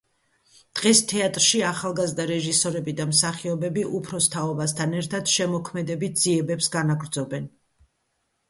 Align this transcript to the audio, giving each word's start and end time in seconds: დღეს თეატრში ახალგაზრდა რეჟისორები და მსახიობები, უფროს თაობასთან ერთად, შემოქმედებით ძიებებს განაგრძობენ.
დღეს 0.77 1.01
თეატრში 1.11 1.59
ახალგაზრდა 1.71 2.25
რეჟისორები 2.31 2.95
და 3.01 3.07
მსახიობები, 3.11 3.83
უფროს 3.99 4.31
თაობასთან 4.37 4.97
ერთად, 5.03 5.31
შემოქმედებით 5.35 6.19
ძიებებს 6.25 6.75
განაგრძობენ. 6.79 7.51